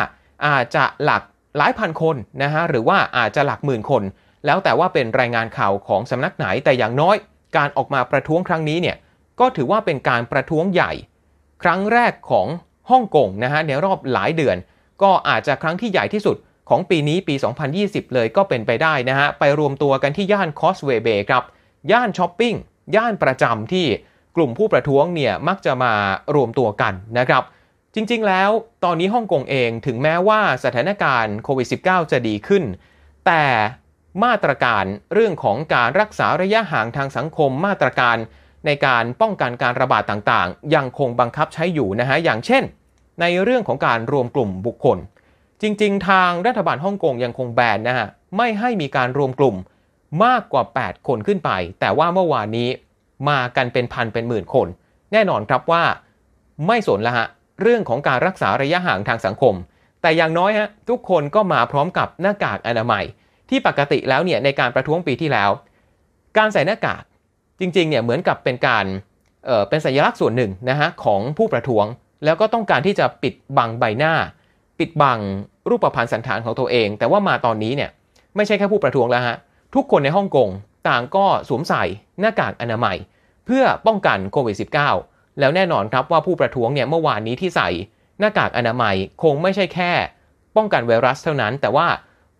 [0.48, 1.22] อาจจะหลัก
[1.58, 4.04] หลายพันคนนะฮะหรือว่าอาจจะหลักหมื่นคน
[4.46, 7.16] แล้วแต่ว่าเป็นรายงานข่าวของสำนักไหนแต่อย่างน้อย
[7.58, 8.98] การออกมาประท้วงครั้งนี้เนี่ย
[9.40, 10.92] ก็ถือว่าเป็นการประท้วงใหญ่
[11.64, 12.48] ครั้งแรกของ
[12.90, 14.58] ฮ่องกงนะฮะในรอบหลายเดือน
[15.04, 16.38] ก็อาจจะครั้งที่ใหญ่ที่สุด
[16.70, 17.36] ของปีนี้ปี
[17.76, 21.44] 2020 เลยก็เป็นไปได้นะฮะ ไปรวมตัวกันที่ย่านคอสเวเบย์ครับ
[21.92, 22.56] ย่านช้อปปิ้ง
[22.96, 23.88] ย่านประจำที่
[24.42, 25.94] กลุ่มผู้ประท้วงเนี่ยมักจะมา
[26.36, 27.44] รวมตัวกันนะครับ
[27.96, 28.50] จริงๆ แล้ว
[28.84, 32.64] ตอนนี้ฮ่องกงเองถึงแม้ว่าสถานการณ์โควิด -19 จะดีขึ้น
[33.26, 33.44] แต่
[34.24, 38.18] มาตรการเรื่องของการรักษาระยะห่างทางสังคมมาตรการ
[38.66, 42.64] ในการป้องกันการระบาดต่างๆ ยังคงบังคับใช้อยู่นะฮะ อย่างเช่น
[43.22, 44.98] ในเรื่องของการรวมกลุ่มบุคคล
[45.62, 49.56] จริง ๆ ทางรัฐบาลฮ่องกงยังคงแบนนะฮะ ไม่ให้มีการรวมกลุ่ม
[50.24, 52.70] มากกว่า 8 คนขึ้นไป แต่ว่าเมื่อวานนี้
[53.30, 54.68] มากันเป็นพันเป็นหมื่นคน
[55.14, 55.84] แน่นอนครับว่า
[56.68, 57.28] ไม่สนละฮะ
[57.62, 59.54] เรื่องของการรักษาระยะห่างทางสังคม
[60.02, 63.04] แต่อย่างน้อยฮะทุกคนก็มาพร้อมกับหน้ากากอนามัย
[63.50, 65.50] ที่ปกติแล้วเนี่ยในการประท้วงปีที่แล้ว
[66.38, 67.04] การใส่หน้ากาก
[67.60, 68.86] จริงๆเนี่ยเหมือนกับเป็นการ
[69.46, 71.86] เเป็นสัญลักษณ์ส่วนหนึ่งนะฮะของผู้ประท้วง
[72.26, 74.14] แล้วก็ต้องการที่จะปิดบังใบหน้า
[74.80, 75.20] ปิดบัง
[75.70, 77.90] รูปพรรณสันฐานของตัวเอง แต่ว่ามาตอนนี้เนี่ย
[78.36, 79.38] ไม่ใช่แค่ผู้ประท้วงแล้วฮะ
[79.76, 80.50] ทุกคนในฮ่องกง
[80.88, 81.84] ต่างก็สวมใส่
[82.20, 82.98] หน้ากากอนามัย
[83.46, 84.56] เพื่อป้องกันโควิด
[84.98, 87.70] -19 แล้วแน่นอนครับว่าผู้ประท้วงเนี่ยเมื่อวานนี้ที่ใส่
[88.20, 89.92] หน้ากากอนามัยคงไม่ใช่แค่
[90.56, 91.88] ป้องกันไวรัสเท่านั้น แต่ว่า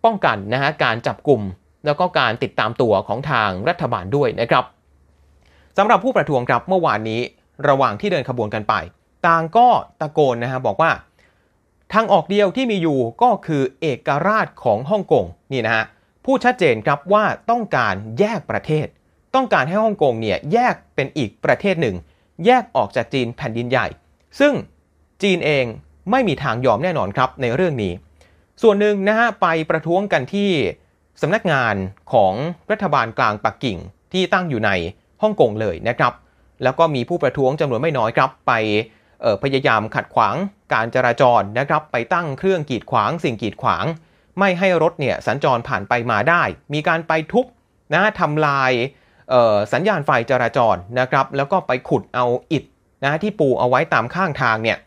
[0.04, 1.42] ป้องกันนะฮะการจับกลุ่ม
[1.84, 4.64] แล้วก็การติดตามตัวของทางรัฐบาลด้วยนะครับ
[5.76, 7.20] สำหรับผู้ประท้วงครับเมื่อวานนี้
[7.68, 8.74] ระหว่างที่เดินขบวนกันไป
[9.26, 9.68] ต่างก็
[10.00, 10.90] ตะโกนนะฮะบอกว่า
[11.92, 15.84] ทางออกเดียวที่มีอยู่ก็คือเอกราชของฮ่องกงนี่นะฮะ
[16.24, 18.86] พูดชัดเจนครับว่าต้องการแยกประเทศ
[19.34, 21.96] ต้องการให้ฮ่องกงเนี่ยแยกเป็นอีกประเทศหนึ่ง
[22.46, 23.86] แยกออกจากจีนแผ่นดินใหญ่
[24.40, 24.52] ซึ่ง
[25.22, 25.64] จีนเอง
[26.10, 27.92] ไม่มีทางยอมแน่นอนครับในเรื่องนี้
[28.62, 30.50] ส่วนหนึ่งนะฮะไปประท้วงกันที่
[31.20, 31.74] สำนักงาน
[32.12, 32.34] ของ
[32.70, 33.78] รัฐบาลกลางปักกิ่ง
[34.12, 34.70] ที่ตั้งอยู่ใน
[35.22, 36.12] ฮ่องกงเลยนะครับ
[36.62, 38.52] แล้วก็มีผู้ประท้วงจำนวนไม่น้อยครับ ไป
[39.42, 40.36] พยายามขัดขวาง
[40.72, 43.84] การจราจรนะครับ ไปตั้งเครื่องกีดขวางสิ่งกีดขวาง
[44.38, 46.42] ไม่ให้รถเนี่ยสัญจรผ่านไปมาได้
[46.74, 47.46] มีการไปทุบ
[47.94, 48.72] นะทำลาย
[49.72, 52.64] สัญญาณไฟจราจรนะครับ แล้วก็ไปขุดเอาอิฐ
[53.04, 54.78] นะที่ปูเอาไว้ตามข้างทางเนี่ย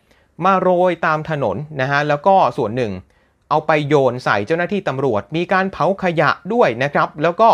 [0.43, 2.91] มาโรยตามถนนนะฮะแล้วก็ส่วนหนึ่ง
[3.49, 7.49] เอาไปโยนใส่เจ้าหน้าที่ตำรวจ มีการเผาขยะด้วยนะครับ แล้วก็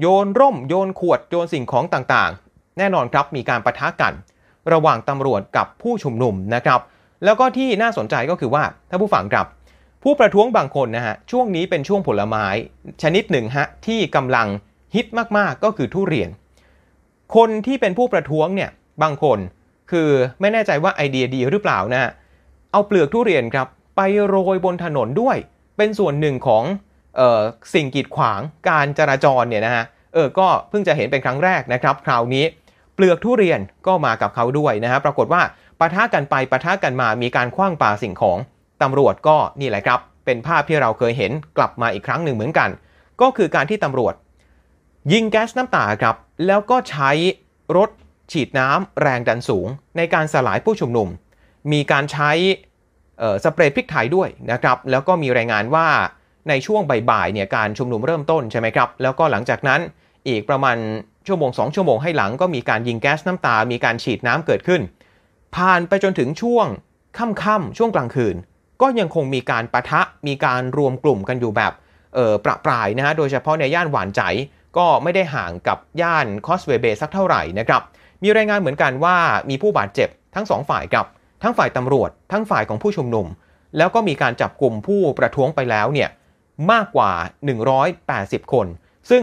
[0.00, 4.12] โยนร่มโยนขวดโยนสิ่งของต่างๆ แน่นอนครับมีการประทะกัน
[4.72, 6.80] ระหว่างตำรวจกับผู้ชุมนุมนะครับ
[7.24, 9.46] แล้วก็ที่น่าสนใจก็คือว่าถ้าผู้ฟังครับ
[10.02, 12.46] ผู้ประท้วงบางคนนะฮะช่วงนี้เป็นช่วงผลไม้
[13.02, 14.48] ชนิดหนึ่งฮะที่กำลัง
[14.94, 15.06] ฮิต
[15.38, 16.28] มากๆก็คือทุเรียน
[17.36, 18.70] คนที่เป็นผู้ประท้วงเนี่ย
[19.02, 19.38] บางคน
[19.90, 20.08] คือ
[20.40, 22.10] ไม่แน่ใจว่าไอเดียดีหรือเปล่านะ
[22.72, 25.36] เอาเปลือกทุเรียนครับไปโรยบนถนนด้วย
[25.76, 26.64] เป็นส่วนหนึ่งของ
[27.20, 27.40] ออ
[27.74, 29.84] สิ่งกีดขวางการจราจรเนี่ยนะฮะ
[30.14, 32.44] เออก็เพิ่งจะเห็นเป็นครั้งแรกนะครับ คราวนี้
[32.94, 35.42] เปลือกทุเรียนก็มากับเขาด้วยนะฮะปรากฏว่า
[35.80, 38.38] ปะทะกันไปปะทะกันมามีการคว้างปาสิ่งของ
[38.82, 42.70] ตำรวจก็นี่แหละครับ เป็นภาพที่เราเคยเห็นกลับมาอีกครั้งหนึ่งเหมือนกัน
[43.20, 44.14] ก็คือการที่ตำรวจ
[45.12, 46.16] ยิงแก๊สน้ำตาครับ
[46.46, 47.10] แล้วก็ใช้
[47.76, 47.90] รถ
[48.32, 49.66] ฉีดน้ำแรงดันสูง
[49.96, 51.08] ในการสลายผู้ชุมนุม
[51.72, 52.30] มีการใช้
[53.44, 55.88] สเปรย์พริกไทยด้วยนะครับ แล้วก็มีรายงานว่า
[56.48, 59.80] ในช่วงบ่ายๆเนี่ยการชุมนุมเริ่มต้นใช่ไหมครับ แล้วก็หลังจากนั้น
[60.28, 60.76] อีกประมาณ
[61.26, 64.80] ชั่วโมง 2 ชั่วโมงให้หลังก็มีการยิงแก๊สน้ำตา มีการฉีดน้ำเกิดขึ้น
[65.54, 66.66] ผ่านไปจนถึงช่วง
[67.18, 68.36] ค่ำๆช่วงกลางคืน
[68.82, 71.72] ก็ยังคงมีการประทะมีการรวมกลุ่มกันอยู่แบบ
[72.14, 74.22] เออประปรายนะฮะโดยเฉพาะในย่านหวานใจ
[74.76, 77.82] ก็ไม่ได้ห่างกับย่านคอสเวเบสักเท่าไหร่นะครับ
[78.22, 79.16] มีรายงานเหมือนกันว่า
[79.50, 81.06] มีผู้บาดเจ็บทั้ง2ฝ่ายครับ
[81.42, 83.26] ทั้งฝ่ายตำรวจ ทั้งฝ่ายของผู้ชุมนุม
[83.76, 86.08] แล้วก็มีการจับกลุ่มผู้ประท้วงไปแล้วเนี่ย
[86.72, 87.12] มากกว่า
[87.82, 88.66] 180 คน
[89.10, 89.22] ซึ่ง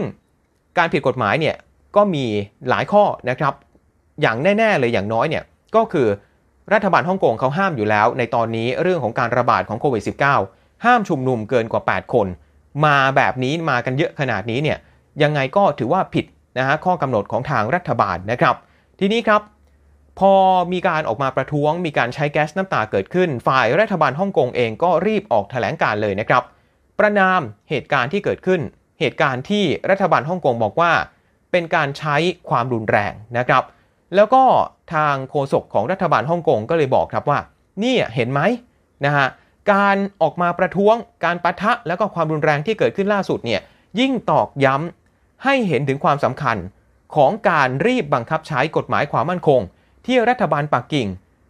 [0.78, 1.56] การผิดกฎหมายเนี่ย
[1.96, 2.24] ก็มี
[2.68, 3.54] หลายข้อนะครับ
[4.22, 5.44] อย่างแน่ ๆ เลยอย่างน้อยเนี่ย
[5.76, 6.08] ก็คือ
[6.72, 10.02] รัฐบาลฮ่องกงเขาห้ามอยู่แล้ว ในตอนนี้เรื่องของการระบาดของโควิด
[10.44, 12.26] -19 ห้ามชุมนุมเกินกว่า 8 คน
[12.84, 14.78] มาแบบนี้มากันเยอะขนาดนี้เนี่ย
[15.22, 16.24] ยังไงก็ถือว่าผิด
[16.58, 18.54] นะฮะข้อกำหนดของทางรัฐบาลนะครับ
[19.00, 19.42] ทีนี้ครับ
[20.18, 20.32] พอ
[20.72, 26.42] มีการออกมาประท้วง มีการใช้แก๊สน้ำตาเกิดขึ้น ฝ่ายรัฐบาลฮ่องกงเองก็รีบออกแถลงการเลยนะครับ
[26.98, 28.60] ประนามเหตุการณ์ที่เกิดขึ้น
[29.00, 30.92] เหตุการณ์ที่รัฐบาลฮ่องกงบอกว่า
[31.52, 32.16] เป็นการใช้
[32.48, 33.62] ความรุนแรงนะครับ
[34.16, 34.42] แล้วก็
[34.94, 37.38] ทางโฆษกของรัฐบาลฮ่องกงก็เลยบอกครับว่า
[37.82, 38.40] นี่เห็นไหม
[39.04, 39.28] นะฮะ
[39.72, 40.94] การออกมาประท้วง
[41.24, 43.60] การประทะแล้วก็ความรุนแรงที่เกิดขึ้นล่าสุดเนี่ย
[44.00, 46.56] ยิ่งตอกย้ำให้เห็นถึงความสำคัญ
[47.16, 49.60] ของการรีบบังคับใช้กฎหมายความมั่นคง
[50.06, 51.06] ที่รัฐบาลปักกิ่ง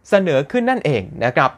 [0.09, 1.51] เสนอขึ้นนั่นเองนะครับ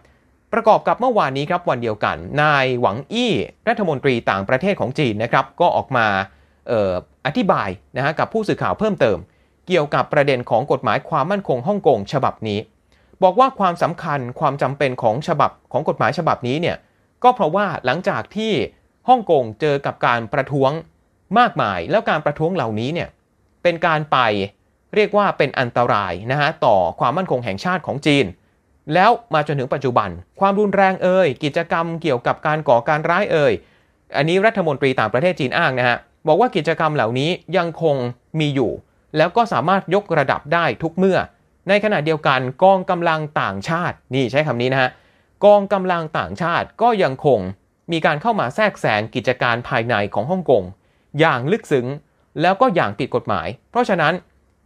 [0.53, 3.31] ประกอบกับเมื่อวานนี้ครับวันเดียวกัน นายหวังอี้
[3.67, 6.07] รัฐมนตรีต่างประเทศของจีนนะครับก็ออกมา
[6.71, 6.93] ออ
[7.25, 9.17] อธิบายนะฮะกับผู้สื่อข่าวเพิ่มเติม
[9.67, 12.60] เกี่ยวกับประเด็นของกฎหมายความมั่นคงฮ่องกงฉบับนี้
[13.23, 16.78] บอกว่าความสำคัญความจำเป็นของฉบับของกฎหมายฉบับนี้เนี่ย
[17.23, 18.54] ก็เพราะว่าหลังจากที่
[19.10, 20.71] ฮ่องกงเจอกับการประท้วง
[21.39, 23.10] มากมาย แล้วการประท้วงเหล่านี้เนี่ย
[23.63, 24.17] เป็นการไป
[24.95, 28.26] เรียกว่าเป็นอันตรายนะฮะต่อความมั่นคงแห่งชาติของจีน
[28.93, 33.54] แล้วมาจนถึงปัจจุบัน ความรุนแรงเอ่ยกิจกรรมเกี่ยวกับการก่อการร้ายเอ่ย
[34.17, 35.97] อันนี้รัฐมนตรีต่างประเทศจีนอ้างนะฮะ
[36.28, 37.95] บอกว่ากิจกรรมเหล่านี้ยังคง
[38.39, 38.71] มีอยู่
[39.17, 41.17] แล้วก็สามารถยกระดับได้ทุกเมื่อ
[41.69, 44.89] ในขณะเดียวกันกองกำลังต่างชาตินี่ใช้คำนี้นะฮะ
[45.45, 47.39] กองกำลังต่างชาติก็ยังคง
[47.91, 50.63] มีการเข้ามาแทรกแซงกิจการภายในของฮ่องกง
[51.19, 51.88] อย่างลึกซึ้ง
[52.41, 54.13] แล้วก็อย่างผิดกฎหมาย เพราะฉะนั้น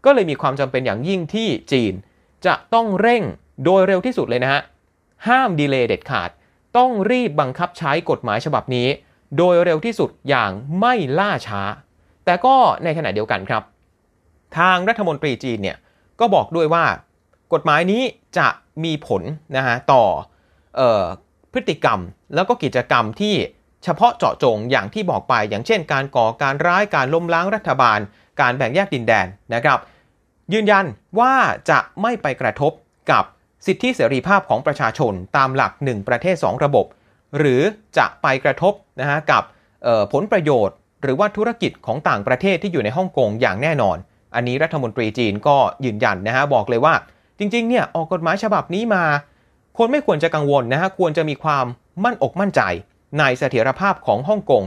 [0.06, 1.94] ก็เลยมีความจำเป็นอย่างยิ่งที่จีน
[2.46, 3.24] จะต้องเร่ง
[3.64, 4.62] โดยเร็วที่สุดเลยนะฮะ
[5.28, 6.30] ห้ามดีเลย์เด็ดขาด
[6.78, 8.88] ต้องรีบบังคับใช้กฎหมายฉบับนี้
[9.38, 11.62] โดยเร็วที่สุดอย่างไม่ล่าช้า
[12.26, 13.64] แต่ก็ในขณะเดียวกันครับ
[14.58, 15.78] ทางรัฐมนตรีจีนเนี่ย
[16.20, 16.86] ก็บอกด้วยว่า
[17.54, 18.04] กฎหมายนี้
[18.38, 18.48] จะ
[18.84, 19.22] มีผล
[19.58, 20.04] นะฮะต่อ
[20.80, 21.04] ออ
[21.54, 22.00] พฤติกรรม
[22.36, 23.36] แล้วก็กิจกรรมที่
[23.84, 28.00] เฉพาะเจาะจงอย่างที่บอกไป อย่างเช่น การก่อการร้ายการล้มล้างรัฐบาล
[28.42, 29.80] การแบ่งแยกดินแดนนะครับ
[30.54, 30.86] ยืนยัน
[31.20, 31.34] ว่า
[31.70, 32.72] จะไม่ไปกระทบ
[33.12, 33.24] กับ
[33.66, 36.86] สิทธิเสรีภาพของประชาชนตามหลัก 1 ประเทศ 2 ระบบ
[37.38, 37.62] หรือ
[37.98, 39.44] จะไปกระทบนะฮะกับ
[40.14, 43.98] ผลประโยชน์ หรือว่าธุรกิจของต่างประเทศที่อยู่ในฮ่องกงอย่างแน่นอน
[44.38, 46.94] อันนี้รัฐมนตรีจีนก็ยืนยันนะฮะบอกเลยว่า
[47.40, 49.04] จริงๆเนี่ยออกกฎหมายฉบับนี้มา
[49.78, 51.66] คนไม่ควรจะกังวลนะฮะควรจะมีความ
[52.04, 52.62] มั่นอกมั่นใจ
[53.20, 54.64] ในเสถียรภาพของฮ่องกง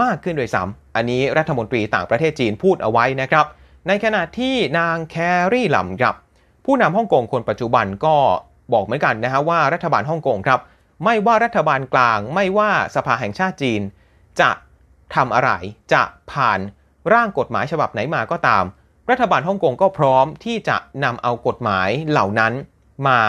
[0.00, 3.46] มากขึ้นโดยซ้ำอันนี้รัฐมนตรีต่างประเทศจีนพูดเอาไว้นะครับ
[3.88, 5.16] ในขณะที่นางแค
[5.52, 6.14] รี่หลำครับ
[6.64, 8.16] ผู้นำฮ่องกงคนปัจจุบันก็
[8.72, 10.60] บอกเหมือนกันนะฮะว่ารัฐบาลฮ่องกงครับ
[11.04, 13.80] ไม่ว่ารัฐบาลกลาง ไม่ว่าสภาแห่งชาติจีน
[14.40, 14.50] จะ
[15.14, 15.50] ทำอะไร
[15.92, 16.02] จะ
[16.32, 16.60] ผ่าน
[17.12, 18.64] ร่างกฎหมายฉบับไหนมาก็ตาม
[19.10, 22.52] รัฐบาลฮ่องกงก็พร้อมที่จะนำเอากฎหมายเหล่านั้น
[23.08, 23.20] มา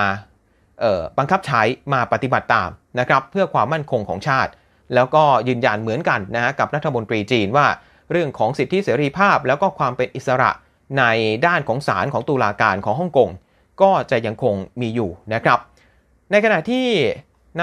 [1.18, 1.62] บังคับใช้
[1.94, 4.52] มาปฏิบัติตามนะครับเพื่อความมั่นคงของชาติ
[4.96, 7.68] แล้วก็ยืนยันเหมือนกันนะฮะกับรัฐมนตรีจีนว่า
[8.12, 10.52] เรื่องของสิทธิเสรีภาพ แล้วก็ความเป็นอิสระ
[10.98, 11.04] ใน
[11.46, 13.30] ด้านของศาลของตุลาการของฮ่องกง
[13.82, 15.60] ก็จะยังคงมีอยู่นะครับ
[16.32, 16.88] ในขณะที่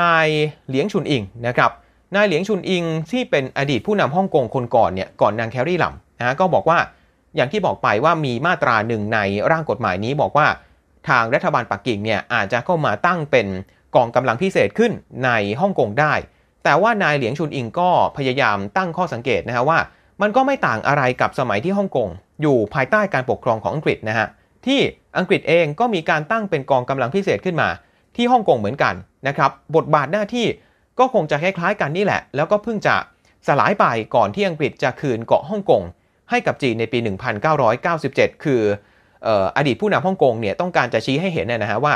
[0.00, 0.27] นาย
[0.68, 1.70] เหลียงชุนอิงนะครับ
[2.14, 6.79] นายเหลียงชุนอิงที่เป็นอดีตผู้นำฮ่องกงคนก่อนเนี่ยก่อนนางแครี่หลัมนะก็บอกว่า
[7.37, 9.18] อย่างที่บอกไปว่ามีมาตราหนึ่งใน
[9.51, 10.47] ร่างกฎหมายนี้บอกว่า
[11.09, 13.47] ทางรัฐบาลปักกิ่งเนี่ยอาจจะเข้ามาตั้งเป็น
[13.97, 14.92] กองกำลังพิเศษขึ้น
[15.25, 16.14] ในฮ่องกงได้
[16.64, 19.79] แต่ว่านายเหลียงชุนอิงก็พยายามตั้งข้อสังเกตนะฮะว่า
[20.23, 22.09] มันก็ไม่ต่างอะไรกับสมัยที่ฮ่องกง
[22.42, 24.27] อยู่ภายใต้การปกครองของอังกฤษนะฮะ
[24.66, 24.81] ที่
[25.18, 27.68] อังกฤษเองก็มีการตั้งเป็นกองกำลังพิเศษขึ้นมา
[28.16, 28.94] ที่ฮ่องกงเหมือนกัน
[29.29, 30.47] นะครับบทบาทหน้าที่
[30.99, 32.97] ก็คงจะคล้ายๆกันนี่แหละ แล้วก็เพิ่งจะ
[33.47, 35.83] สลายไปก่อนที่อังกฤษจะคืนเกาะฮ่องกง
[36.30, 36.98] ให้กับจีนในปี
[37.70, 38.62] 1997 คือ
[39.56, 41.94] อดีตผู้นำฮ่องกงเนี่ยต้องการจะชี้ให้เห็นนะฮะว่า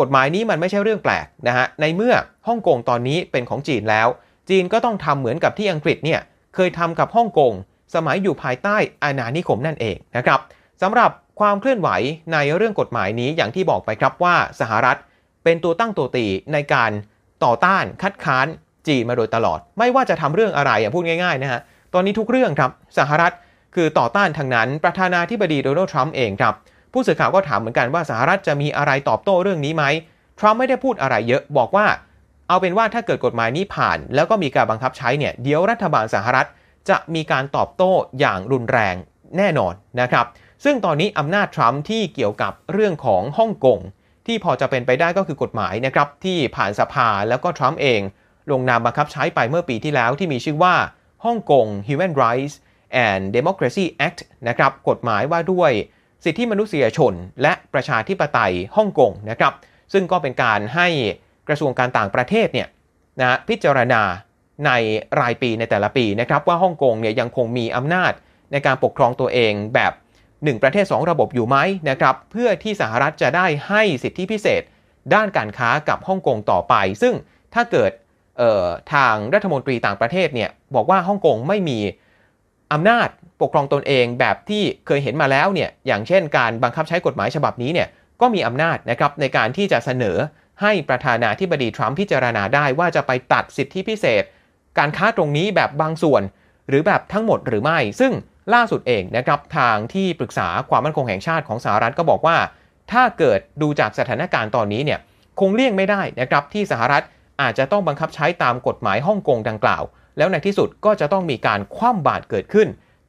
[0.00, 2.14] กฎหมายนี้มันไม่ใช่เรื่องแปลกนะฮะในเมื่อ
[2.48, 4.08] ฮ่องกงตอนนี้เป็นของจีนแล้ว
[4.48, 6.20] จีนก็ต้องทำเหมือนกับที่อังกฤษเนี่ย
[6.54, 7.52] เคยทำกับฮ่องกง
[7.94, 10.40] สมัยอยู่ภายใต้อาณานิคมนั่นเองนะครับ
[10.82, 11.88] สำหรับความเคลื่อนไหว
[12.32, 14.96] ในเรื่องกฎหมายนี้อย่างที่บอกไปครับว่าสหรัฐ
[15.44, 16.90] เป็นตัวตั้งตัวตีในการ
[17.44, 18.46] ต่อต้านคัดค้าน
[18.88, 21.60] จีนมาโดยตลอด ไม่ว่าจะทำเรื่องอะไรพูดง่ายๆนะฮะ
[21.94, 23.32] ตอนนี้ทุกเรื่องครับสหรัฐ
[23.74, 26.54] คือต่อต้านทางนั้น ประธานาธิบดีโดนัลด์ทรัมป์เองครับ
[26.92, 29.84] ผู้สื่อข่าวก็ถามเหมือนกันว่าสหรัฐจะมีอะไรตอบโต้เรื่องนี้ไหม
[30.38, 31.86] ทรัมป์ไม่ได้พูดอะไรเยอะบอกว่า
[32.48, 36.46] เอาเป็นว่าถ้าเกิดกฎหมายนี้ผ่าน แล้วก็มีการบังคับใช้เนี่ยเดี๋ยวรัฐบาลสหรัฐ
[36.90, 38.96] จะมีการตอบโต้อย่างรุนแรง
[39.36, 40.26] แน่นอนนะครับ
[40.64, 43.78] ซึ่งตอนนี้อำนาจทรัมป์ที่เกี่ยวกับเรื่องของฮ่องกง
[44.26, 48.00] ที่พอจะเป็นไปได้ก็คือกฎหมายนะครับที่ผ่านสภาแล้วก็ทรัมป์เอง
[48.50, 50.74] ลงนามบังคับใช้ไปเมื่อปีที่แล้วที่มีชื่อว่า
[51.24, 52.54] ฮ่องกง Human Rights
[53.06, 55.72] and Democracy Act นะครับกฎหมายว่าด้วย
[56.24, 59.52] สิทธิมนุษยชน และประชาธิปไตยฮ่องกงนะครับ
[59.92, 60.88] ซึ่งก็เป็นการให้
[61.48, 62.68] กระทรวงการต่างประเทศเนี่ย
[63.20, 64.02] นะพิจารณา
[64.66, 64.70] ใน
[65.20, 68.12] รายปีในแต่ละปีนะครับว่าฮ่องกงเนี่ยยังคงมีอำนาจ
[68.52, 69.92] ในการปกครองตัวเองแบบ
[70.28, 71.56] 1 ประเทศ 2 ระบบอยู่ไหม
[71.90, 74.62] นะครับเพื่อที่สหรัฐจะได้ให้สิทธิพิเศษ
[75.14, 77.14] ด้านการค้ากับฮ่องกงต่อไป ซึ่ง
[77.54, 77.90] ถ้าเกิด
[78.94, 81.78] ทางรัฐมนตรีต่างประเทศเนี่ยบอกว่าฮ่องกงไม่มี
[82.72, 83.08] อำนาจ
[83.40, 87.88] ปกครองตนเองแบบที่เคยเห็นมาแล้วเนี่ยอย่างเช่นการบังคับใช้กฎหมายฉบับนี้เนี่ย
[88.20, 90.16] ก็มีอำนาจนะครับในการที่จะเสนอ
[90.62, 94.22] ให้ประธานาธิบดีทรัมป์พิจารณาได้ว่าจะไปตัดสิทธิพิเศษ
[94.78, 96.22] การค้าตรงนี้แบบบางส่วน
[96.68, 98.12] หรือแบบทั้งหมดหรือไม่ ซึ่ง
[98.54, 102.36] ล่าสุดเองนะครับทางที่ปรึกษาความมั่นคงแห่งชาติของสหรัฐก็บอกว่า
[102.92, 104.98] ถ้าเกิดดูจากสถานการณ์ตอนนี้เนี่ย
[105.40, 107.02] คงเลี่ยงไม่ได้นะครับที่สหรัฐ
[107.40, 109.82] อาจจะต้องบังคับใช้ตามกฎหมายฮ่องกงดังกล่าว
[110.16, 112.68] แล้วในที่สุดก็จะต้องมีการคว่ำบาตรเกิดขึ้น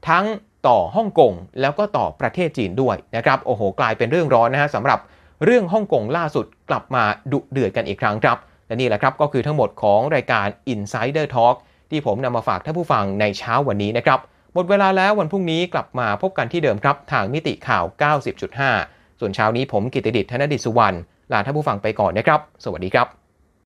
[0.09, 0.25] ทั้ง
[0.67, 4.99] ต่อฮ่องกงแล้วก็ต่อประเทศจีนด้วยนะครับโอ้โหกลายเป็นเรื่องร้อนนะฮะสำหรับ
[5.45, 8.37] เรื่องฮ่องกงล่าสุดกลับมาดุเดือดกันอีกครั้งครับ
[8.67, 11.55] และนี่แหละครับก็คือทั้งหมดของรายการ Insider Talk
[11.89, 14.19] ที่ผมนำมาฝากท่านผู้ฟังในเช้าวันนี้นะครับ
[14.53, 17.83] หมดเวลาแล้ววันพรุ่งนี้กลับมาพบกันที่เดิมครับ ทางมิติข่าว
[18.51, 20.97] 90.5 ส่วนเช้านี้ผมกิติดิษฐ์ธนดิษสุวรรณ
[21.31, 23.20] ลาท่านผู้ฟังไปก่อนนะครับ สวัสดีครับ